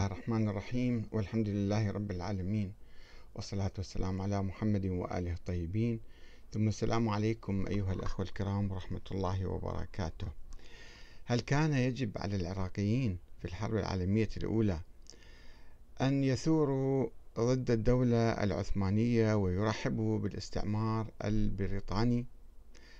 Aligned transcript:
الرحمن 0.00 0.48
الرحيم 0.48 1.08
والحمد 1.12 1.48
لله 1.48 1.90
رب 1.90 2.10
العالمين 2.10 2.72
والصلاة 3.34 3.70
والسلام 3.78 4.20
على 4.20 4.42
محمد 4.42 4.86
وآله 4.86 5.32
الطيبين. 5.32 6.00
ثم 6.52 6.68
السلام 6.68 7.08
عليكم 7.08 7.66
أيها 7.66 7.92
الأخوة 7.92 8.26
الكرام 8.26 8.72
ورحمة 8.72 9.00
الله 9.10 9.46
وبركاته. 9.46 10.28
هل 11.24 11.40
كان 11.40 11.72
يجب 11.72 12.10
على 12.18 12.36
العراقيين 12.36 13.18
في 13.38 13.44
الحرب 13.44 13.76
العالمية 13.76 14.28
الأولى 14.36 14.80
أن 16.00 16.24
يثوروا 16.24 17.08
ضد 17.38 17.70
الدولة 17.70 18.30
العثمانية 18.30 19.34
ويرحبوا 19.34 20.18
بالاستعمار 20.18 21.06
البريطاني؟ 21.24 22.26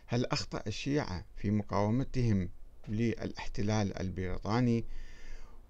هل 0.06 0.26
أخطأ 0.26 0.62
الشيعة 0.66 1.24
في 1.36 1.50
مقاومتهم 1.50 2.48
للاحتلال 2.88 3.98
البريطاني 3.98 4.84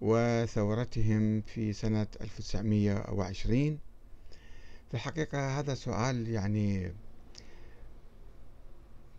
وثورتهم 0.00 1.40
في 1.40 1.72
سنة 1.72 2.06
1920 2.20 3.79
في 4.89 4.94
الحقيقة 4.94 5.58
هذا 5.58 5.75
سؤال 5.75 6.29
يعني 6.29 6.93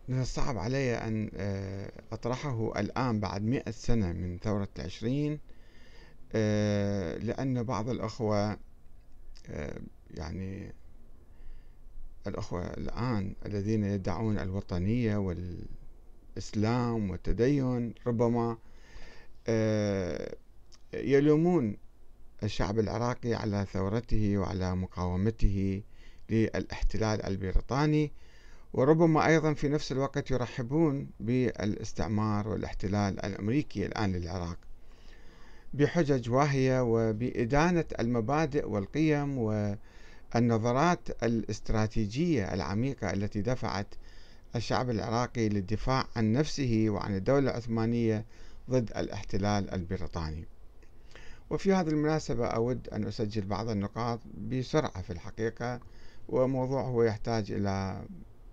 من 0.08 0.20
الصعب 0.20 0.58
علي 0.58 0.94
أن 0.94 1.30
آه، 1.34 1.92
أطرحه 2.12 2.80
الآن 2.80 3.20
بعد 3.20 3.42
مئة 3.42 3.70
سنة 3.70 4.12
من 4.12 4.38
ثورة 4.38 4.68
العشرين 4.78 5.38
آه، 6.32 7.18
لأن 7.18 7.62
بعض 7.62 7.88
الأخوة 7.88 8.56
آه، 9.48 9.80
يعني 10.10 10.74
الأخوة 12.26 12.66
الآن 12.66 13.34
الذين 13.46 13.84
يدعون 13.84 14.38
الوطنية 14.38 15.16
والإسلام 15.16 17.10
والتدين 17.10 17.94
ربما 18.06 18.58
يلومون 20.94 21.76
الشعب 22.42 22.78
العراقي 22.78 23.34
على 23.34 23.66
ثورته 23.72 24.38
وعلى 24.38 24.76
مقاومته 24.76 25.82
للاحتلال 26.30 27.22
البريطاني 27.22 28.12
وربما 28.72 29.26
أيضا 29.26 29.54
في 29.54 29.68
نفس 29.68 29.92
الوقت 29.92 30.30
يرحبون 30.30 31.10
بالاستعمار 31.20 32.48
والاحتلال 32.48 33.24
الأمريكي 33.24 33.86
الآن 33.86 34.12
للعراق. 34.12 34.58
بحجج 35.74 36.30
واهية 36.30 36.82
وبإدانة 36.82 37.84
المبادئ 38.00 38.68
والقيم 38.68 39.38
والنظرات 39.38 41.22
الاستراتيجية 41.22 42.54
العميقة 42.54 43.12
التي 43.12 43.42
دفعت 43.42 43.94
الشعب 44.56 44.90
العراقي 44.90 45.48
للدفاع 45.48 46.06
عن 46.16 46.32
نفسه 46.32 46.86
وعن 46.88 47.16
الدولة 47.16 47.50
العثمانية 47.50 48.24
ضد 48.70 48.92
الاحتلال 48.96 49.74
البريطاني. 49.74 50.46
وفي 51.50 51.72
هذه 51.72 51.88
المناسبة 51.88 52.46
أود 52.46 52.88
أن 52.88 53.04
أسجل 53.06 53.46
بعض 53.46 53.68
النقاط 53.68 54.20
بسرعة 54.36 55.02
في 55.02 55.10
الحقيقة 55.10 55.80
وموضوع 56.28 56.82
هو 56.82 57.02
يحتاج 57.02 57.52
إلى 57.52 58.04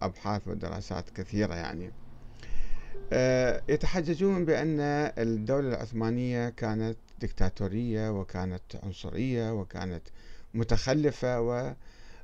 أبحاث 0.01 0.47
ودراسات 0.47 1.09
كثيرة 1.09 1.55
يعني. 1.55 1.91
آه، 3.13 3.61
يتحججون 3.69 4.45
بأن 4.45 4.79
الدولة 5.17 5.67
العثمانية 5.67 6.49
كانت 6.49 6.97
دكتاتورية 7.19 8.09
وكانت 8.09 8.75
عنصرية 8.83 9.51
وكانت 9.53 10.03
متخلفة 10.53 11.41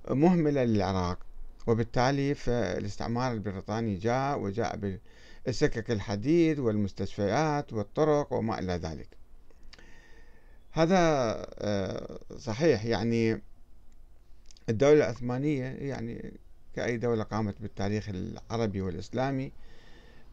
ومهملة 0.09 0.63
للعراق 0.63 1.19
وبالتالي 1.67 2.35
فالاستعمار 2.35 3.31
البريطاني 3.31 3.95
جاء 3.95 4.39
وجاء 4.39 4.99
بالسكك 5.45 5.91
الحديد 5.91 6.59
والمستشفيات 6.59 7.73
والطرق 7.73 8.33
وما 8.33 8.59
إلى 8.59 8.73
ذلك. 8.73 9.22
هذا 10.73 10.97
آه، 11.59 12.19
صحيح. 12.37 12.85
يعني 12.85 13.41
الدولة 14.69 14.93
العثمانية 14.97 15.63
يعني 15.65 16.33
كأي 16.75 16.97
دولة 16.97 17.23
قامت 17.23 17.61
بالتاريخ 17.61 18.09
العربي 18.09 18.81
والإسلامي 18.81 19.51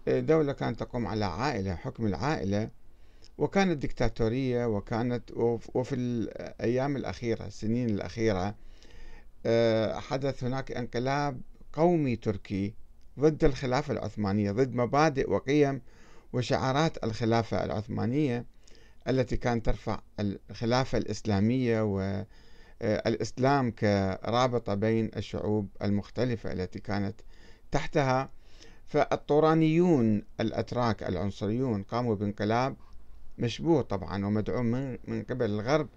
آه، 0.09 0.21
دولة 0.21 0.53
كانت 0.53 0.81
تقوم 0.81 1.07
على 1.07 1.25
عائلة 1.25 1.75
حكم 1.75 2.07
العائلة 2.07 2.71
وكانت 3.39 3.83
دكتاتورية 3.83 4.67
وكانت 4.67 5.31
وفي 5.75 5.95
الأيام 5.95 6.97
الأخيرة 6.97 7.47
السنين 7.47 7.91
الأخيرة 7.91 8.55
آه، 9.47 9.99
حدث 9.99 10.45
هناك 10.45 10.73
انقلاب 10.73 11.41
قومي 11.73 12.17
تركي 12.17 12.75
ضد 13.19 13.45
الخلافة 13.45 13.93
العثمانية 13.93 14.53
ضد 14.53 14.75
مبادئ 14.75 15.31
وقيم 15.31 15.83
وشعارات 16.33 17.05
الخلافة 17.05 17.65
العثمانية. 17.65 18.45
التي 19.09 19.37
كانت 19.37 19.67
ترفع 19.67 20.01
الخلافة 20.21 20.99
الإسلامية 20.99 21.83
والإسلام 21.83 23.71
كرابطة 23.71 24.75
بين 24.75 25.11
الشعوب 25.17 25.69
المختلفة 25.83 26.53
التي 26.53 26.79
كانت 26.81 27.15
تحتها. 27.71 28.31
فالطورانيون 28.87 30.23
الأتراك 30.41 31.03
العنصريون 31.03 31.83
قاموا 31.83 32.15
بانقلاب 32.15 32.77
مشبوه 33.39 33.83
طبعا 33.83 34.27
ومدعوم 34.27 34.67
من, 34.67 34.99
من 35.09 35.23
قبل 35.23 35.45
الغرب 35.51 35.89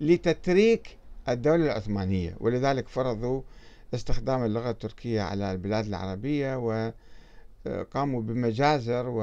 لتتريك 0.00 0.98
الدولة 1.28 1.64
العثمانية 1.64 2.36
ولذلك 2.40 2.88
فرضوا 2.88 3.42
استخدام 3.94 4.44
اللغة 4.44 4.70
التركية 4.70 5.22
على 5.22 5.52
البلاد 5.52 5.86
العربية 5.86 6.56
وقاموا 7.66 8.22
بمجازر 8.22 9.04
و 9.08 9.22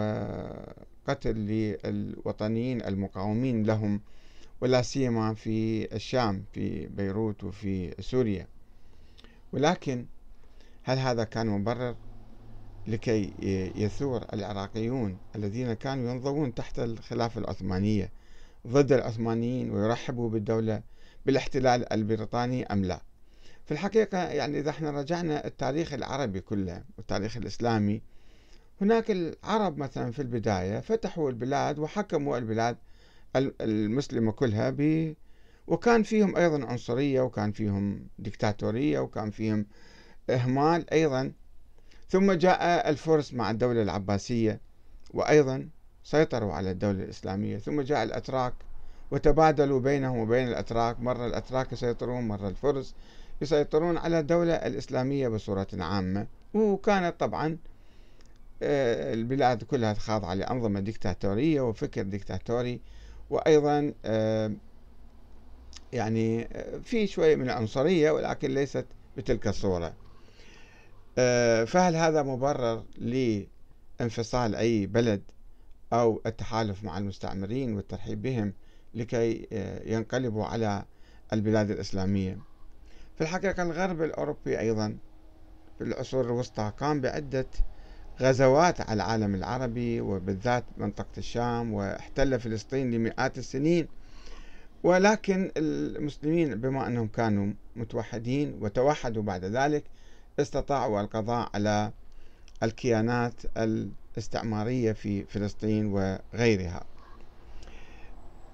قتل 1.08 1.36
للوطنيين 1.36 2.82
المقاومين 2.82 3.64
لهم 3.64 4.02
ولا 4.62 4.82
سيما 4.82 5.34
في 5.34 5.88
الشام 5.96 6.44
في 6.54 6.88
بيروت 6.88 7.44
وفي 7.44 8.02
سوريا. 8.02 8.48
ولكن 9.54 10.06
هل 10.84 10.98
هذا 10.98 11.24
كان 11.24 11.48
مبرر 11.48 11.96
لكي 12.88 13.34
يثور 13.76 14.26
العراقيون 14.34 15.18
الذين 15.36 15.74
كانوا 15.74 16.12
ينضوون 16.12 16.54
تحت 16.54 16.80
الخلافة 16.80 17.42
العثمانية 17.42 18.12
ضد 18.68 18.92
العثمانيين 18.92 19.72
ويرحبوا 19.72 20.30
بالدولة 20.30 20.82
بالاحتلال 21.26 21.94
البريطاني 21.94 22.66
أم 22.66 22.86
لا؟ 22.86 23.02
في 23.66 23.72
الحقيقة 23.72 24.18
يعني 24.18 24.60
إذا 24.60 24.70
إحنا 24.70 24.92
رجعنا 24.92 25.46
التاريخ 25.48 25.94
العربي 25.94 26.40
كله 26.42 26.84
والتاريخ 26.98 27.38
الإسلامي 27.38 28.02
هناك 28.82 29.12
العرب 29.12 29.78
مثلا 29.78 30.12
في 30.12 30.22
البداية 30.22 30.80
فتحوا 30.80 31.30
البلاد 31.30 31.80
وحكموا 31.80 32.38
البلاد 32.38 32.78
المسلمة 33.36 34.32
كلها 34.32 34.70
ب 34.70 35.14
وكان 35.68 36.04
فيهم 36.04 36.38
أيضا 36.38 36.66
عنصرية 36.66 37.22
وكان 37.22 37.52
فيهم 37.52 38.08
ديكتاتورية 38.20 39.00
وكان 39.00 39.32
فيهم 39.32 39.66
إهمال 40.30 40.94
أيضا. 40.94 41.32
ثم 42.10 42.32
جاء 42.32 42.90
الفرس 42.90 43.34
مع 43.34 43.52
الدولة 43.52 43.82
العباسية 43.82 44.62
وأيضا 45.14 45.70
سيطروا 46.04 46.54
على 46.54 46.72
الدولة 46.72 47.04
الإسلامية. 47.04 47.58
ثم 47.58 47.82
جاء 47.82 48.04
الأتراك 48.04 48.54
وتبادلوا 49.12 49.80
بينهم 49.80 50.18
وبين 50.18 50.48
الأتراك. 50.48 51.00
مرة 51.00 51.26
الأتراك 51.26 51.74
يسيطرون 51.74 52.28
مرة 52.28 52.48
الفرس 52.48 52.96
يسيطرون 53.42 53.98
على 53.98 54.20
الدولة 54.20 54.54
الإسلامية 54.54 55.28
بصورة 55.28 55.68
عامة. 55.74 56.28
وكانت 56.54 57.20
طبعا 57.20 57.58
البلاد 58.62 59.64
كلها 59.64 59.94
خاضعة 59.94 60.34
لأنظمة 60.34 60.80
ديكتاتورية 60.80 61.62
وفكر 61.62 62.02
ديكتاتوري 62.02 62.82
وأيضا 63.30 63.94
آه، 64.06 64.52
يعني 65.94 66.48
آه، 66.54 66.78
في 66.78 67.08
شوية 67.08 67.36
من 67.36 67.44
العنصرية 67.44 68.12
ولكن 68.12 68.54
ليست 68.54 68.86
بتلك 69.18 69.48
الصورة. 69.48 69.94
فهل 71.66 71.96
هذا 71.96 72.24
مبرر 72.24 72.84
لانفصال 72.98 74.56
أي 74.56 74.86
بلد 74.86 75.22
أو 75.94 76.22
التحالف 76.26 76.84
مع 76.84 76.98
المستعمرين 76.98 77.74
والترحيب 77.76 78.22
بهم 78.22 78.54
لكي 78.94 79.48
ينقلبوا 79.86 80.46
على 80.46 80.86
البلاد 81.34 81.72
الإسلامية؟ 81.72 82.40
في 83.16 83.22
الحقيقة 83.22 83.64
الغرب 83.64 84.02
الأوروبي 84.02 84.60
أيضا 84.60 84.98
في 85.78 85.84
العصور 85.84 86.26
الوسطى 86.26 86.74
قام 86.78 87.02
بعدة 87.02 87.48
غزوات 88.20 88.82
على 88.82 88.94
العالم 88.94 89.36
العربي 89.36 90.02
وبالذات 90.02 90.64
منطقة 90.78 91.18
الشام 91.18 91.74
واحتل 91.74 92.40
فلسطين 92.40 92.92
لمئات 92.92 93.38
السنين. 93.38 93.88
ولكن 94.84 95.52
المسلمين 95.58 96.56
بما 96.56 96.88
أنهم 96.88 97.08
كانوا 97.08 97.54
متوحدين 97.76 98.58
وتوحدوا 98.62 99.24
بعد 99.24 99.46
ذلك 99.46 99.84
استطاعوا 100.40 101.02
القضاء 101.02 101.50
على 101.54 101.92
الكيانات 102.64 103.34
الاستعمارية 103.58 104.92
في 104.92 105.24
فلسطين 105.24 105.86
وغيرها. 105.86 106.84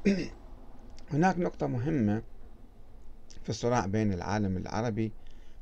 هناك 1.14 1.40
نقطة 1.40 1.68
مهمة 1.68 2.22
في 3.44 3.50
الصراع 3.50 3.86
بين 3.86 4.14
العالم 4.14 4.58
العربي 4.58 5.12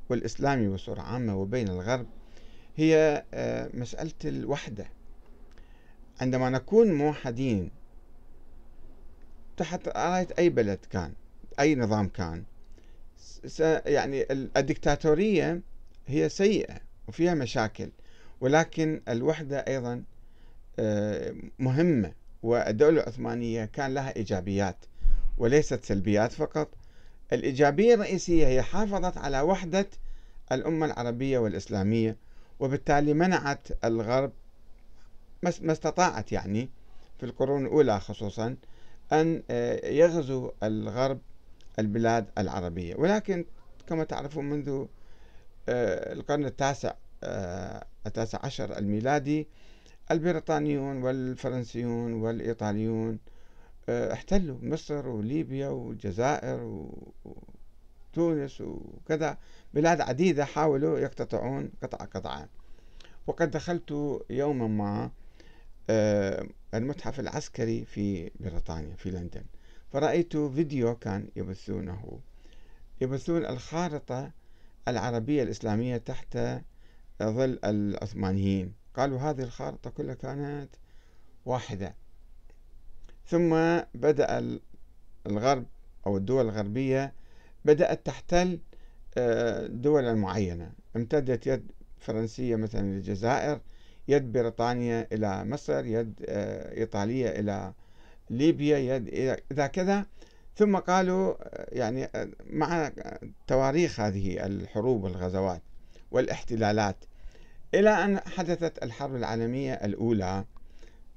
والإسلامي 0.10 0.68
بصورة 0.68 1.02
عامة 1.02 1.38
وبين 1.38 1.68
الغرب. 1.68 2.06
هي 2.78 3.24
آه، 3.34 3.70
مسألة 3.74 4.12
الوحدة. 4.26 4.86
عندما 6.22 6.50
نكون 6.50 6.94
موحدين 6.94 7.72
تحت 9.58 9.88
راية 9.88 10.28
أي 10.40 10.50
بلد 10.50 10.80
كان 10.90 11.14
أي 11.60 11.76
نظام 11.76 12.08
كان 12.08 12.44
يعني 13.86 14.26
الدكتاتورية 14.32 15.62
هي 16.08 16.30
سيئة 16.30 16.78
وفيها 17.08 17.34
مشاكل 17.34 17.90
ولكن 18.42 19.02
الوحدة 19.10 19.58
أيضا 19.60 20.04
آه، 20.80 21.36
مهمة 21.60 22.14
والدولة 22.44 23.02
العثمانية 23.02 23.66
كان 23.66 23.94
لها 23.94 24.16
إيجابيات 24.16 24.86
وليست 25.38 25.84
سلبيات 25.84 26.32
فقط. 26.32 26.70
الإيجابية 27.34 27.94
الرئيسية 27.94 28.48
هي 28.48 28.62
حافظت 28.62 29.18
على 29.18 29.42
وحدة 29.42 29.88
الأمة 30.52 30.86
العربية 30.86 31.38
والإسلامية 31.40 32.18
وبالتالي 32.60 33.14
منعت 33.14 33.68
الغرب 33.86 34.32
ما 35.42 35.72
استطاعت 35.72 36.32
يعني 36.32 36.70
في 37.20 37.26
القرون 37.26 37.66
الأولى 37.66 38.00
خصوصا 38.00 38.56
أن 39.12 39.44
آه، 39.50 39.88
يغزو 39.88 40.52
الغرب 40.64 41.20
البلاد 41.80 42.26
العربية. 42.38 42.96
ولكن 42.96 43.46
كما 43.88 44.04
تعرفون 44.04 44.50
منذ 44.50 44.86
آه، 45.70 46.14
القرن 46.14 46.46
التاسع 46.46 46.94
آه، 47.24 47.86
التاسع 48.08 48.40
عشر 48.44 48.78
الميلادي 48.78 49.48
البريطانيون 50.12 51.04
والفرنسيون 51.04 52.14
والإيطاليون 52.14 53.20
احتلوا 53.90 54.58
مصر 54.62 55.08
وليبيا 55.08 55.68
والجزائر 55.68 56.90
وتونس 58.18 58.62
وكذا. 58.62 59.38
بلاد 59.74 60.02
عديدة 60.02 60.46
حاولوا 60.46 61.00
يقتطعون 61.00 61.72
قطعة 61.84 62.06
قطعة 62.06 62.50
وقد 63.28 63.52
دخلت 63.52 64.22
يوما 64.30 64.68
ما 64.68 65.12
آه، 65.90 66.48
المتحف 66.74 67.20
العسكري 67.20 67.86
في 67.86 68.32
بريطانيا 68.40 68.96
في 68.96 69.12
لندن. 69.12 69.44
فرأيت 69.94 70.38
فيديو 70.38 70.96
كان 70.96 71.28
يبثونه. 71.36 72.20
يبثون 73.02 73.46
الخارطة 73.46 74.32
العربية 74.88 75.44
الإسلامية 75.44 75.98
تحت 75.98 76.38
ظل 77.24 77.60
العثمانيين. 77.64 78.74
قالوا 78.96 79.20
هذه 79.20 79.42
الخارطة 79.42 79.90
كلها 79.90 80.16
كانت 80.16 80.70
واحدة. 81.46 81.96
ثم 83.28 83.80
بدأ 83.96 84.60
الغرب 85.28 85.66
أو 86.08 86.18
الدول 86.18 86.46
الغربية 86.46 87.14
بدأت 87.66 88.06
تحتل 88.06 88.60
آه، 89.18 89.68
دولا 89.68 90.14
معينة 90.14 90.72
امتدت 90.96 91.48
يد 91.48 91.72
فرنسية 92.00 92.56
مثلا 92.56 92.82
للجزائر 92.82 93.60
يد 94.08 94.32
بريطانيا 94.32 95.08
إلى 95.12 95.46
مصر 95.46 95.86
يد 95.86 96.26
آه، 96.30 96.78
إيطالية 96.78 97.30
إلى 97.30 97.74
ليبيا 98.30 98.78
يد 98.78 99.10
إذا 99.52 99.68
كذا. 99.68 100.06
ثم 100.56 100.78
قالوا 100.78 101.36
آه، 101.42 101.68
يعني 101.72 102.10
مع 102.50 102.92
تواريخ 103.48 104.00
هذه 104.00 104.46
الحروب 104.46 105.04
والغزوات 105.04 105.62
والاحتلالات 106.12 106.96
إلى 107.74 107.90
أن 107.90 108.20
حدثت 108.20 108.84
الحرب 108.84 109.16
العالمية 109.16 109.74
الأولى 109.74 110.46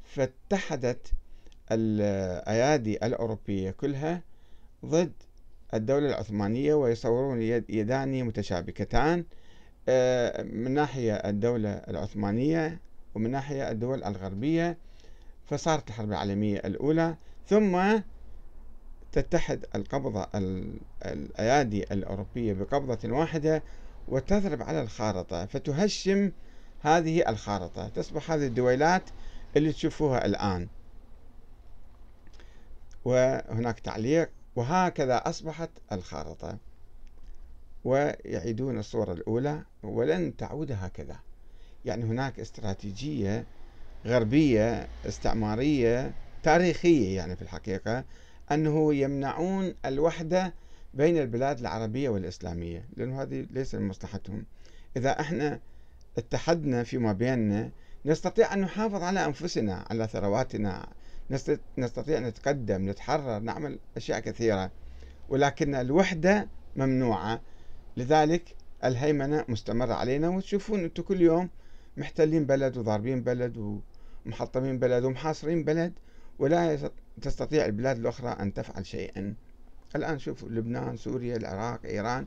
فاتحدت 0.04 1.12
الأيادي 1.72 3.06
الأوروبية 3.06 3.70
كلها 3.70 4.22
ضد 4.84 5.12
الدولة 5.74 6.08
العثمانية 6.08 6.74
ويصورون 6.74 7.42
يدان 7.68 8.24
متشابكتان 8.24 9.24
آه، 9.88 10.42
من 10.42 10.70
ناحية 10.70 11.14
الدولة 11.14 11.70
العثمانية 11.70 12.80
ومن 13.14 13.30
ناحية 13.30 13.70
الدول 13.70 14.04
الغربية 14.04 14.78
فصارت 15.46 15.88
الحرب 15.88 16.08
العالمية 16.08 16.58
الأولى. 16.58 17.16
ثم 17.46 18.00
تتحد 19.12 19.64
القبضة 19.74 20.26
الأيادي 21.04 21.82
الأوروبية 21.92 22.52
بقبضة 22.52 23.12
واحدة 23.12 23.62
وتضرب 24.08 24.62
على 24.62 24.82
الخارطة 24.82 25.46
فتهشم 25.46 26.32
هذه 26.80 27.28
الخارطة. 27.28 27.88
تصبح 27.88 28.30
هذه 28.30 28.46
الدويلات 28.46 29.02
اللي 29.56 29.72
تشوفوها 29.72 30.26
الآن. 30.26 30.68
وهناك 33.04 33.80
تعليق 33.80 34.30
وهكذا 34.58 35.16
أصبحت 35.16 35.70
الخارطة. 35.92 36.58
ويعيدون 37.84 38.78
الصورة 38.78 39.12
الأولى 39.12 39.62
ولن 39.82 40.36
تعود 40.36 40.72
هكذا. 40.72 41.16
يعني 41.84 42.04
هناك 42.04 42.40
استراتيجية 42.40 43.46
غربية 44.06 44.88
استعمارية 45.06 46.12
تاريخية 46.42 47.16
يعني 47.16 47.36
في 47.36 47.42
الحقيقة 47.42 48.04
أنه 48.52 48.94
يمنعون 48.94 49.74
الوحدة 49.84 50.54
بين 50.94 51.18
البلاد 51.18 51.58
العربية 51.58 52.08
والإسلامية 52.08 52.84
لأنه 52.96 53.22
هذه 53.22 53.46
ليس 53.50 53.74
لمصلحتهم. 53.74 54.44
إذا 54.96 55.20
إحنا 55.20 55.60
اتحدنا 56.18 56.82
فيما 56.82 57.12
بيننا 57.12 57.70
نستطيع 58.04 58.54
أن 58.54 58.60
نحافظ 58.60 59.02
على 59.02 59.24
أنفسنا 59.24 59.84
على 59.90 60.06
ثرواتنا 60.06 60.88
نستطيع 61.78 62.18
نتقدم 62.18 62.90
نتحرر 62.90 63.38
نعمل 63.38 63.78
أشياء 63.96 64.20
كثيرة. 64.20 64.70
ولكن 65.28 65.74
الوحدة 65.74 66.48
ممنوعة. 66.76 67.40
لذلك 67.96 68.56
الهيمنة 68.84 69.44
مستمرة 69.48 69.94
علينا. 69.94 70.28
وتشوفون 70.28 70.84
أنتم 70.84 71.02
كل 71.02 71.20
يوم 71.20 71.48
محتلين 71.96 72.46
بلد 72.46 72.76
وضاربين 72.76 73.22
بلد 73.22 73.80
ومحطمين 74.26 74.78
بلد 74.78 75.04
ومحاصرين 75.04 75.64
بلد. 75.64 75.92
ولا 76.38 76.90
تستطيع 77.22 77.64
البلاد 77.64 77.98
الأخرى 77.98 78.28
أن 78.28 78.54
تفعل 78.54 78.86
شيئا. 78.86 79.34
الآن 79.96 80.18
شوفوا 80.18 80.48
لبنان 80.48 80.96
سوريا 80.96 81.36
العراق 81.36 81.80
إيران. 81.84 82.26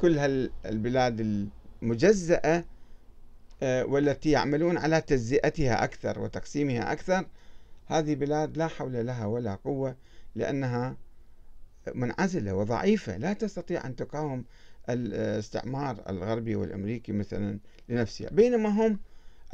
كل 0.00 0.18
هالبلاد 0.18 1.48
المجزأة 1.82 2.64
آه، 3.62 3.84
والتي 3.84 4.30
يعملون 4.30 4.78
على 4.78 5.00
تجزئتها 5.00 5.84
أكثر 5.84 6.20
وتقسيمها 6.20 6.92
أكثر 6.92 7.26
هذه 7.92 8.14
بلاد 8.14 8.56
لا 8.56 8.66
حول 8.66 9.06
لها 9.06 9.26
ولا 9.26 9.54
قوة 9.54 9.96
لأنها 10.34 10.96
منعزلة 11.94 12.54
وضعيفة. 12.54 13.16
لا 13.16 13.32
تستطيع 13.32 13.86
أن 13.86 13.96
تقاوم 13.96 14.44
الاستعمار 14.88 16.02
الغربي 16.08 16.56
والأمريكي 16.56 17.12
مثلا 17.12 17.58
لنفسها. 17.88 18.30
بينما 18.30 18.68
هم 18.68 18.98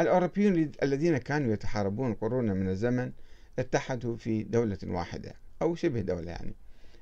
الأوروبيون 0.00 0.72
الذين 0.82 1.18
كانوا 1.18 1.52
يتحاربون 1.52 2.14
قرونا 2.14 2.54
من 2.54 2.68
الزمن 2.68 3.12
اتحدوا 3.58 4.16
في 4.16 4.42
دولة 4.42 4.78
واحدة 4.84 5.34
أو 5.62 5.74
شبه 5.74 6.00
دولة 6.00 6.30
يعني 6.30 6.54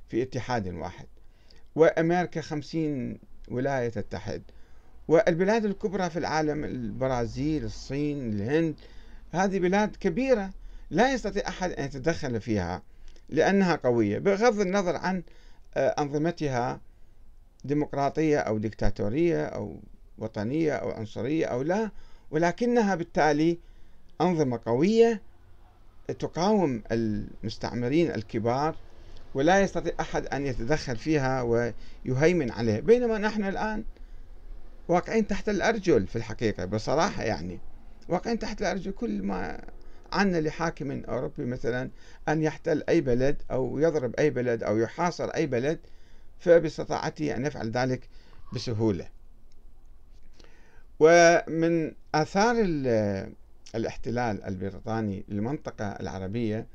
في 0.09 0.23
اتحاد 0.23 0.69
واحد. 0.69 1.07
وأمريكا 1.75 2.41
خمسين 2.41 3.19
ولاية 3.49 3.89
تتحد. 3.89 4.43
والبلاد 5.09 5.65
الكبرى 5.65 6.11
في 6.11 6.19
العالم 6.19 6.65
البرازيل 6.65 7.65
الصين 7.65 8.33
الهند 8.33 8.75
هذه 9.31 9.59
بلاد 9.59 9.97
كبيرة. 9.97 10.51
لا 10.91 11.13
يستطيع 11.13 11.49
أحد 11.49 11.73
أن 11.73 11.85
يتدخل 11.85 12.41
فيها 12.41 12.83
لأنها 13.29 13.77
قوية 13.77 14.19
بغض 14.19 14.61
النظر 14.61 14.97
عن 14.97 15.23
آه، 15.75 15.89
أنظمتها 15.89 16.81
ديمقراطية 17.65 18.39
أو 18.39 18.59
ديكتاتورية 18.59 19.45
أو 19.45 19.81
وطنية 20.19 20.73
أو 20.73 20.91
عنصرية 20.91 21.47
أو 21.47 21.63
لا 21.63 21.91
ولكنها 22.31 22.95
بالتالي 22.95 23.59
أنظمة 24.21 24.61
قوية 24.67 25.23
تقاوم 26.19 26.83
المستعمرين 26.93 28.11
الكبار 28.11 28.77
ولا 29.35 29.61
يستطيع 29.61 29.93
أحد 30.01 30.27
أن 30.27 30.47
يتدخل 30.47 30.97
فيها 30.97 31.43
ويهيمن 31.43 32.51
عليها. 32.51 32.81
بينما 32.81 33.19
نحن 33.19 33.45
الآن 33.45 33.85
واقعين 34.89 35.27
تحت 35.27 35.49
الأرجل 35.49 36.07
في 36.07 36.17
الحقيقة 36.17 36.65
بصراحة 36.65 37.23
يعني 37.23 37.59
واقعين 38.09 38.39
تحت 38.39 38.61
الأرجل 38.61 38.91
كل 38.91 39.23
ما 39.23 39.61
عنا 40.13 40.41
لحاكم 40.41 41.05
أوروبي 41.05 41.45
مثلا 41.45 41.91
أن 42.29 42.43
يحتل 42.43 42.85
أي 42.89 43.01
بلد 43.01 43.43
أو 43.51 43.79
يضرب 43.79 44.15
أي 44.19 44.31
بلد 44.31 44.63
أو 44.63 44.79
يحاصر 44.79 45.29
أي 45.29 45.47
بلد 45.47 45.79
فباستطاعته 46.39 47.37
أن 47.37 47.47
يفعل 47.47 47.71
ذلك 47.71 48.09
بسهولة. 48.55 49.09
ومن 51.01 51.93
آثار 52.15 52.57
الاحتلال 53.75 54.45
البريطاني 54.45 55.25
للمنطقة 55.29 55.85
العربية 55.85 56.67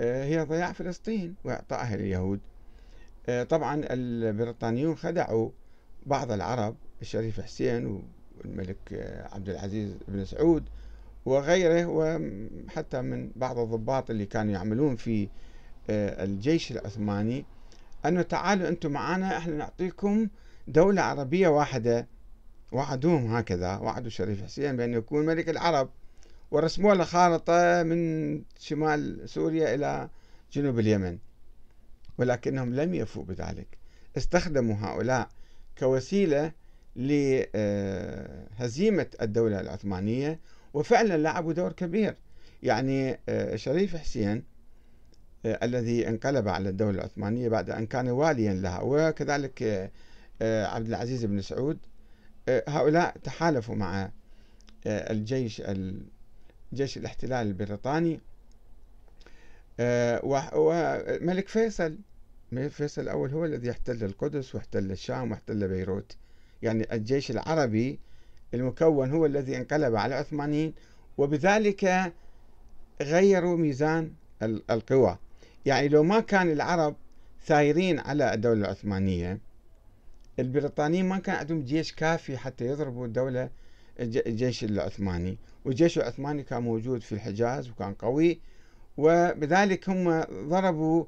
آه، 0.00 0.24
هي 0.24 0.40
ضياع 0.40 0.72
فلسطين 0.72 1.34
وإعطائها 1.44 1.96
لليهود. 1.96 2.40
آه، 3.28 3.42
طبعا 3.42 3.82
البريطانيون 3.90 4.96
خدعوا 4.96 5.50
بعض 6.06 6.32
العرب 6.32 6.76
الشريف 7.02 7.40
حسين 7.40 8.02
والملك 8.38 8.92
آه، 8.92 9.34
عبد 9.34 9.48
العزيز 9.48 9.96
بن 10.08 10.24
سعود 10.24 10.64
وغيره 11.26 11.86
وحتى 11.86 13.02
من 13.02 13.30
بعض 13.36 13.58
الضباط 13.58 14.10
اللي 14.10 14.26
كانوا 14.26 14.52
يعملون 14.52 14.96
في 14.96 15.28
آه، 15.90 16.24
الجيش 16.24 16.72
العثماني 16.72 17.44
أنه 18.06 18.22
تعالوا 18.22 18.68
أنتم 18.68 18.90
معنا 18.90 19.38
إحنا 19.38 19.56
نعطيكم 19.56 20.28
دولة 20.68 21.02
عربية 21.02 21.48
واحدة. 21.48 22.08
وعدوهم 22.72 23.36
هكذا 23.36 23.76
وعدوا 23.76 24.10
شريف 24.10 24.44
حسين 24.44 24.76
بأنه 24.76 24.96
يكون 24.96 25.26
ملك 25.26 25.48
العرب. 25.48 25.90
ورسموا 26.50 26.94
له 26.94 27.04
خارطة 27.04 27.82
من 27.82 28.42
شمال 28.58 29.28
سوريا 29.28 29.74
إلى 29.74 30.08
جنوب 30.52 30.78
اليمن. 30.78 31.18
ولكنهم 32.18 32.74
لم 32.74 32.94
يفوا 32.94 33.24
بذلك. 33.24 33.78
استخدموا 34.16 34.76
هؤلاء 34.80 35.28
كوسيلة 35.78 36.52
لهزيمة 36.96 37.46
الدولة 39.22 39.60
العثمانية. 39.60 40.40
وفعلا 40.76 41.16
لعبوا 41.16 41.52
دور 41.52 41.72
كبير. 41.72 42.16
يعني 42.62 43.18
آه، 43.28 43.56
شريف 43.56 43.96
حسين 43.96 44.42
آه، 45.46 45.58
الذي 45.62 46.08
انقلب 46.08 46.48
على 46.48 46.68
الدولة 46.68 46.90
العثمانية 46.90 47.48
بعد 47.48 47.70
أن 47.70 47.86
كان 47.86 48.08
واليا 48.08 48.54
لها 48.54 48.80
وكذلك 48.82 49.62
آه، 50.42 50.66
عبد 50.66 50.86
العزيز 50.86 51.24
بن 51.24 51.40
سعود 51.40 51.78
هؤلاء 52.68 53.16
تحالفوا 53.18 53.74
مع 53.74 54.10
الجيش 54.86 55.62
جيش 56.74 56.96
الاحتلال 56.96 57.46
البريطاني. 57.46 58.20
وملك 60.22 61.48
فيصل 61.48 61.98
الملك 62.52 62.70
فيصل 62.70 63.02
الأول 63.02 63.30
هو 63.30 63.44
الذي 63.44 63.70
احتل 63.70 64.04
القدس 64.04 64.54
واحتل 64.54 64.90
الشام 64.90 65.30
واحتل 65.30 65.68
بيروت. 65.68 66.16
يعني 66.62 66.94
الجيش 66.94 67.30
العربي 67.30 68.00
المكون 68.54 69.10
هو 69.10 69.26
الذي 69.26 69.56
انقلب 69.56 69.96
على 69.96 70.14
العثمانيين 70.14 70.74
وبذلك 71.18 72.12
غيروا 73.02 73.56
ميزان 73.56 74.12
القوى. 74.42 75.18
يعني 75.66 75.88
لو 75.88 76.02
ما 76.02 76.20
كان 76.20 76.52
العرب 76.52 76.96
ثايرين 77.44 77.98
على 77.98 78.34
الدولة 78.34 78.60
العثمانية 78.60 79.38
البريطانيين 80.38 81.08
ما 81.08 81.18
كان 81.18 81.36
عندهم 81.36 81.62
جيش 81.62 81.92
كافي 81.92 82.36
حتى 82.36 82.66
يضربوا 82.66 83.06
الدولة 83.06 83.50
الجيش 84.00 84.64
العثماني. 84.64 85.38
والجيش 85.64 85.98
العثماني 85.98 86.42
كان 86.42 86.62
موجود 86.62 87.02
في 87.02 87.12
الحجاز 87.12 87.70
وكان 87.70 87.94
قوي 87.94 88.40
وبذلك 88.96 89.88
هم 89.88 90.24
ضربوا 90.48 91.04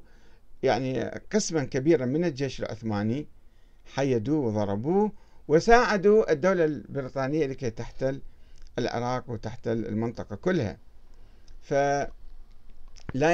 يعني 0.63 1.03
قسما 1.31 1.63
كبيرا 1.63 2.05
من 2.05 2.25
الجيش 2.25 2.59
العثماني 2.59 3.27
حيدوه 3.93 4.45
وضربوه. 4.45 5.11
وساعدوا 5.49 6.31
الدولة 6.31 6.65
البريطانية 6.65 7.45
لكي 7.45 7.69
تحتل 7.69 8.21
العراق 8.79 9.23
وتحتل 9.27 9.85
المنطقة 9.85 10.35
كلها. 10.35 10.77
فلا 11.63 12.07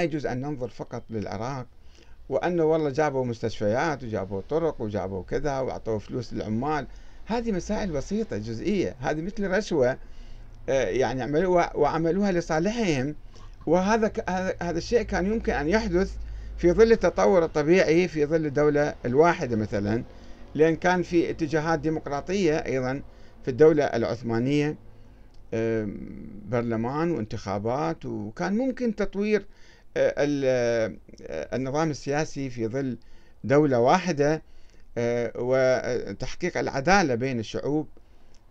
يجوز 0.03 0.25
أن 0.25 0.41
ننظر 0.41 0.67
فقط 0.67 1.03
للعراق 1.09 1.65
وأنه 2.29 2.63
والله 2.63 2.89
جابوا 2.89 3.25
مستشفيات 3.25 4.03
وجابوا 4.03 4.41
طرق 4.49 4.81
وجابوا 4.81 5.23
كذا 5.23 5.59
وأعطوا 5.59 5.99
فلوس 5.99 6.33
للعمال. 6.33 6.87
هذه 7.25 7.51
مسائل 7.51 7.91
بسيطة 7.91 8.37
جزئية. 8.37 8.95
هذه 8.99 9.21
مثل 9.21 9.51
رشوة 9.51 9.97
آه، 10.69 10.85
يعني 10.85 11.23
عملوها 11.23 11.77
وعملوها 11.77 12.31
لصالحهم. 12.31 13.15
وهذا 13.65 14.11
هذا 14.61 14.77
الشيء 14.77 15.01
كان 15.01 15.25
يمكن 15.25 15.53
أن 15.53 15.69
يحدث 15.69 16.15
في 16.57 16.71
ظل 16.71 16.91
التطور 16.91 17.45
الطبيعي 17.45 18.07
في 18.07 18.25
ظل 18.25 18.45
الدولة 18.45 18.95
الواحدة 19.05 19.55
مثلا. 19.55 20.03
لأن 20.55 20.75
كان 20.75 21.03
في 21.03 21.29
اتجاهات 21.29 21.79
ديمقراطية 21.79 22.57
أيضا 22.57 23.01
في 23.43 23.51
الدولة 23.51 23.83
العثمانية 23.83 24.77
برلمان 26.49 27.11
وانتخابات 27.11 28.05
وكان 28.05 28.57
ممكن 28.57 28.95
تطوير 28.95 29.45
آه، 29.97 30.13
آه، 30.17 30.95
النظام 31.55 31.89
السياسي 31.89 32.49
في 32.49 32.67
ظل 32.67 32.97
دولة 33.43 33.79
واحدة 33.79 34.41
آه، 34.97 35.31
وتحقيق 35.35 36.57
العدالة 36.57 37.15
بين 37.15 37.39
الشعوب. 37.39 37.87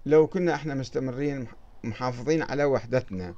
لو 0.07 0.27
كنا 0.27 0.55
إحنا 0.55 0.75
مستمرين 0.75 1.47
محافظين 1.85 2.43
على 2.43 2.65
وحدتنا. 2.65 3.35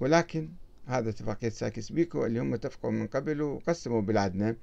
ولكن 0.00 0.48
هذا 0.86 1.10
اتفاقية 1.10 1.48
ساكس 1.48 1.92
بيكو 1.92 2.26
اللي 2.26 2.40
هم 2.40 2.54
اتفقوا 2.54 2.90
من 2.90 3.06
قبل 3.06 3.42
وقسموا 3.42 4.00
بلادنا. 4.00 4.56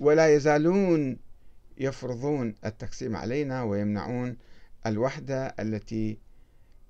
ولا 0.00 0.34
يزالون 0.34 1.16
يفرضون 1.78 2.54
التقسيم 2.64 3.16
علينا 3.16 3.62
ويمنعون 3.62 4.36
الوحدة 4.86 5.46
التي 5.46 6.18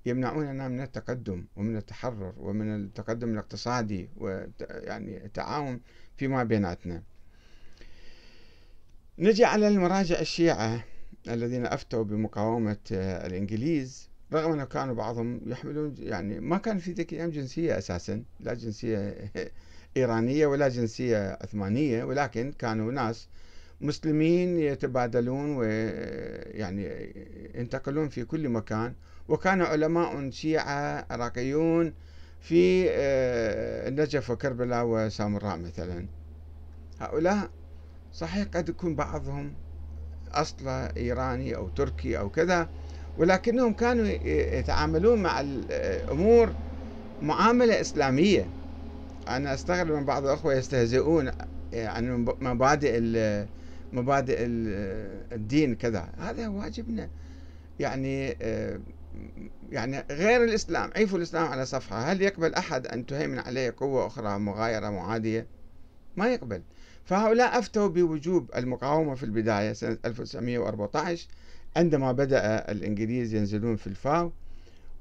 يمنعوننا 0.05 0.67
من 0.67 0.81
التقدم 0.81 1.45
ومن 1.55 1.77
التحرر 1.77 2.33
ومن 2.37 2.75
التقدم 2.75 3.33
الاقتصادي 3.33 4.09
ويعني 4.17 5.25
التعاون 5.25 5.79
فيما 6.17 6.43
بيناتنا. 6.43 7.03
نجي 9.19 9.45
على 9.45 9.67
المراجع 9.67 10.19
الشيعة 10.19 10.83
الذين 11.27 11.65
أفتوا 11.65 12.03
بمقاومة 12.03 12.77
الإنجليز. 12.91 14.09
رغم 14.33 14.51
أنه 14.51 14.63
كانوا 14.65 14.95
بعضهم 14.95 15.41
يحملون 15.45 15.95
يعني 15.99 16.39
ما 16.39 16.57
كان 16.57 16.77
في 16.77 16.91
ذيك 16.91 17.13
الأيام 17.13 17.29
جنسية 17.29 17.77
أساسا 17.77 18.23
لا 18.39 18.53
جنسية 18.53 19.31
إيرانية 19.97 20.47
ولا 20.47 20.69
جنسية 20.69 21.37
عثمانية 21.41 22.03
ولكن 22.03 22.51
كانوا 22.51 22.91
ناس 22.91 23.27
مسلمين 23.83 24.59
يتبادلون 24.59 25.55
ويعني 25.55 27.13
ينتقلون 27.55 28.09
في 28.09 28.25
كل 28.25 28.49
مكان. 28.49 28.93
وكان 29.27 29.61
علماء 29.61 30.29
شيعة 30.29 31.05
عراقيون 31.09 31.93
في 32.41 32.89
آه، 32.89 33.87
النجف 33.87 34.29
وكربلاء 34.29 34.85
وسامراء 34.85 35.57
مثلا. 35.57 36.05
هؤلاء 36.99 37.49
صحيح 38.13 38.47
قد 38.47 38.69
يكون 38.69 38.95
بعضهم 38.95 39.53
أصله 40.31 40.71
إيراني 40.71 41.55
أو 41.55 41.69
تركي 41.69 42.19
أو 42.19 42.29
كذا 42.29 42.69
ولكنهم 43.17 43.73
كانوا 43.73 44.05
يتعاملون 44.25 45.23
مع 45.23 45.41
الأمور 45.41 46.49
معاملة 47.21 47.81
إسلامية. 47.81 48.45
أنا 49.27 49.53
أستغرب 49.53 49.91
من 49.91 50.05
بعض 50.05 50.25
الأخوة 50.25 50.53
يستهزئون 50.53 51.31
عن 51.73 52.25
مبادئ 52.41 52.99
مبادئ 53.93 54.37
الدين 54.39 55.75
كذا. 55.75 56.09
هذا 56.17 56.47
واجبنا 56.47 57.09
يعني 57.79 58.37
آه، 58.41 58.79
يعني 59.71 60.03
غير 60.11 60.43
الإسلام. 60.43 60.91
عيفوا 60.95 61.17
الإسلام 61.17 61.45
على 61.47 61.65
صفحة. 61.65 62.11
هل 62.11 62.21
يقبل 62.21 62.53
أحد 62.53 62.87
أن 62.87 63.05
تهيمن 63.05 63.39
عليه 63.39 63.75
قوة 63.77 64.07
أخرى 64.07 64.39
مغايرة 64.39 64.89
معادية؟ 64.89 65.47
ما 66.17 66.27
يقبل. 66.27 66.61
فهؤلاء 67.05 67.59
أفتوا 67.59 67.87
بوجوب 67.87 68.49
المقاومة 68.55 69.15
في 69.15 69.23
البداية 69.23 69.73
سنة 69.73 69.97
1914 70.05 71.27
عندما 71.75 72.11
بدأ 72.11 72.71
الإنجليز 72.71 73.33
ينزلون 73.33 73.75
في 73.75 73.87
الفاو 73.87 74.31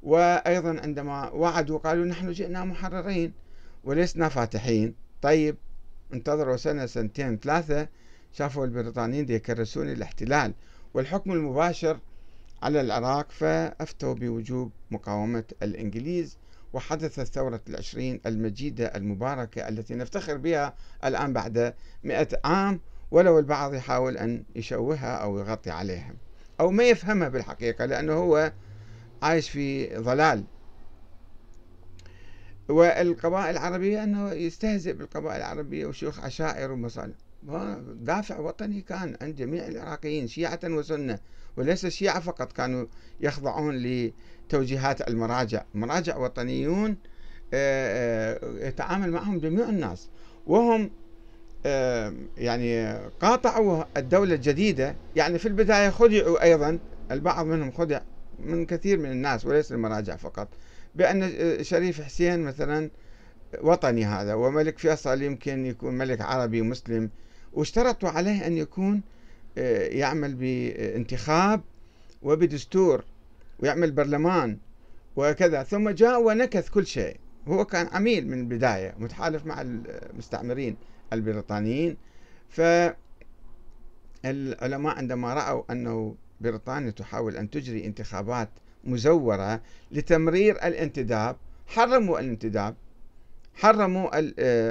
وأيضا 0.02 0.80
عندما 0.80 1.30
وعدوا 1.30 1.78
قالوا 1.78 2.04
نحن 2.04 2.32
جئنا 2.32 2.64
محررين 2.64 3.32
ولسنا 3.84 4.28
فاتحين. 4.28 4.94
طيب 5.22 5.56
انتظروا 6.12 6.56
سنة 6.56 6.86
سنتين 6.86 7.38
ثلاثة 7.38 7.88
شافوا 8.32 8.64
البريطانيين 8.64 9.30
يكرسون 9.30 9.92
الاحتلال 9.92 10.54
والحكم 10.94 11.32
المباشر 11.32 11.98
على 12.62 12.80
العراق 12.80 13.30
فأفتوا 13.30 14.14
بوجوب 14.14 14.72
مقاومة 14.90 15.44
الإنجليز 15.62 16.38
وحدثت 16.72 17.22
ثورة 17.22 17.60
العشرين 17.68 18.20
المجيدة 18.26 18.86
المباركة 18.86 19.68
التي 19.68 19.94
نفتخر 19.94 20.36
بها 20.36 20.74
الآن 21.04 21.32
بعد 21.32 21.74
مئة 22.04 22.28
عام 22.44 22.80
ولو 23.10 23.38
البعض 23.38 23.74
يحاول 23.74 24.16
أن 24.16 24.44
يشوهها 24.56 25.14
أو 25.14 25.38
يغطي 25.38 25.70
عليها. 25.70 26.14
أو 26.60 26.70
ما 26.70 26.84
يفهمها 26.84 27.28
بالحقيقة 27.28 27.84
لأنه 27.84 28.12
هو 28.12 28.52
عايش 29.22 29.50
في 29.50 29.96
ضلال. 29.96 30.44
والقبائل 32.68 33.50
العربية 33.50 34.04
أنه 34.04 34.32
يستهزئ 34.32 34.92
بالقبائل 34.92 35.36
العربية 35.36 35.86
وشيوخ 35.86 36.20
عشائر 36.20 36.72
ومصالح 36.72 37.16
دافع 37.94 38.38
وطني 38.38 38.80
كان 38.80 39.16
عند 39.20 39.36
جميع 39.36 39.68
العراقيين 39.68 40.28
شيعة 40.28 40.60
وسنة 40.64 41.18
وليس 41.56 41.84
الشيعة 41.84 42.20
فقط 42.20 42.52
كانوا 42.52 42.86
يخضعون 43.20 43.74
لتوجيهات 43.76 45.08
المراجع. 45.08 45.62
مراجع 45.74 46.16
وطنيون 46.16 46.96
آه، 47.54 48.38
آه، 48.42 48.68
يتعامل 48.68 49.10
معهم 49.10 49.38
جميع 49.38 49.68
الناس. 49.68 50.08
وهم 50.46 50.90
آه، 51.66 52.14
يعني 52.36 52.94
قاطعوا 53.20 53.84
الدولة 53.96 54.34
الجديدة. 54.34 54.96
يعني 55.14 55.38
في 55.38 55.48
البداية 55.48 55.90
خدعوا 55.90 56.42
أيضا 56.42 56.78
البعض 57.10 57.46
منهم 57.46 57.72
خدع 57.72 58.00
من 58.38 58.66
كثير 58.66 58.98
من 58.98 59.10
الناس 59.10 59.46
وليس 59.46 59.72
المراجع 59.72 60.16
فقط. 60.16 60.48
بأن 60.94 61.32
شريف 61.64 62.00
حسين 62.00 62.40
مثلا 62.40 62.90
وطني 63.60 64.04
هذا 64.04 64.34
وملك 64.34 64.78
فيصل 64.78 65.22
يمكن 65.22 65.66
يكون 65.66 65.94
ملك 65.94 66.20
عربي 66.20 66.62
مسلم. 66.62 67.10
واشترطوا 67.52 68.08
عليه 68.08 68.46
أن 68.46 68.58
يكون 68.58 69.02
آه، 69.58 69.86
يعمل 69.86 70.34
بانتخاب 70.34 71.60
وبدستور 72.22 73.04
ويعمل 73.58 73.90
برلمان 73.90 74.58
وكذا. 75.16 75.62
ثم 75.62 75.90
جاء 75.90 76.22
ونكث 76.22 76.68
كل 76.68 76.86
شيء. 76.86 77.16
هو 77.48 77.64
كان 77.64 77.86
عميل 77.86 78.28
من 78.28 78.40
البداية 78.40 78.94
متحالف 78.98 79.46
مع 79.46 79.60
المستعمرين 79.60 80.76
البريطانيين. 81.12 81.96
فالعلماء 82.48 82.96
عندما 84.96 85.34
رأوا 85.34 85.62
أنه 85.70 86.14
بريطانيا 86.40 86.90
تحاول 86.90 87.36
أن 87.36 87.50
تجري 87.50 87.86
انتخابات 87.86 88.48
مزورة 88.84 89.60
لتمرير 89.90 90.54
الانتداب 90.66 91.36
حرموا 91.66 92.20
الانتداب. 92.20 92.74
حرموا 93.54 94.10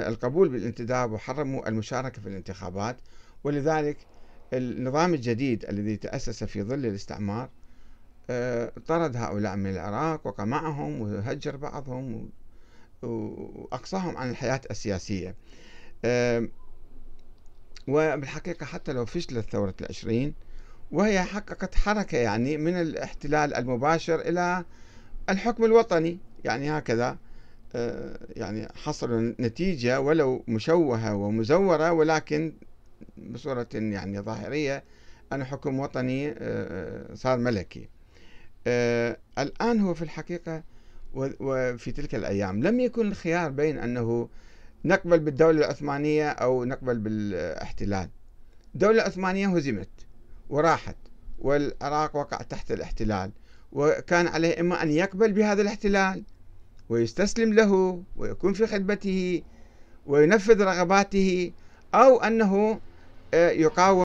القبول 0.08 0.48
بالانتداب 0.48 1.12
وحرموا 1.12 1.68
المشاركة 1.68 2.22
في 2.22 2.28
الانتخابات. 2.28 2.96
ولذلك 3.44 3.96
النظام 4.52 5.14
الجديد 5.14 5.64
الذي 5.64 5.96
تأسس 5.96 6.44
في 6.44 6.62
ظل 6.62 6.86
الاستعمار 6.86 7.48
طرد 8.86 9.16
هؤلاء 9.16 9.56
من 9.56 9.70
العراق 9.70 10.26
وقمعهم 10.26 11.00
وهجر 11.00 11.56
بعضهم 11.56 12.30
وأقصاهم 13.02 14.16
عن 14.16 14.30
الحياة 14.30 14.60
السياسية. 14.70 15.34
وبالحقيقة 17.88 18.66
حتى 18.66 18.92
لو 18.92 19.06
فشلت 19.06 19.50
ثورة 19.50 19.74
العشرين 19.80 20.34
وهي 20.92 21.22
حققت 21.22 21.74
حركة 21.74 22.18
يعني 22.18 22.56
من 22.56 22.80
الاحتلال 22.80 23.54
المباشر 23.54 24.20
إلى 24.20 24.64
الحكم 25.28 25.64
الوطني. 25.64 26.18
يعني 26.44 26.78
هكذا 26.78 27.08
آه، 27.10 27.16
يعني 28.36 28.68
حصلوا 28.74 29.34
نتيجة 29.40 30.00
ولو 30.00 30.44
مشوهة 30.48 31.14
ومزورة 31.14 31.92
ولكن 31.92 32.54
بصورة 33.16 33.68
يعني 33.74 34.20
ظاهرية 34.20 34.84
أن 35.32 35.44
حكم 35.44 35.80
وطني 35.80 36.28
آه، 36.28 36.34
آه، 36.38 37.14
صار 37.14 37.38
ملكي. 37.38 37.88
الآن 39.38 39.80
هو 39.80 39.94
في 39.94 40.02
الحقيقة 40.02 40.62
وفي 41.14 41.92
تلك 41.92 42.14
الأيام 42.14 42.62
لم 42.62 42.80
يكن 42.80 43.06
الخيار 43.06 43.50
بين 43.50 43.78
أنه 43.78 44.28
نقبل 44.84 45.18
بالدولة 45.18 45.58
العثمانية 45.58 46.28
أو 46.28 46.64
نقبل 46.64 46.98
بالاحتلال. 46.98 48.08
الدولة 48.74 48.94
العثمانية 49.02 49.48
هزمت 49.56 49.90
وراحت 50.50 50.96
والعراق 51.38 52.16
وقع 52.16 52.36
تحت 52.36 52.72
الاحتلال 52.72 53.30
وكان 53.72 54.26
عليه 54.26 54.60
إما 54.60 54.82
أن 54.82 54.90
يقبل 54.90 55.32
بهذا 55.32 55.62
الاحتلال 55.62 56.24
ويستسلم 56.88 57.52
له 57.52 58.02
ويكون 58.16 58.52
في 58.52 58.66
خدمته 58.66 59.42
وينفذ 60.06 60.62
رغباته 60.62 61.52
أو 61.94 62.20
أنه 62.20 62.80
آه، 63.34 63.50
يقاوم 63.50 64.00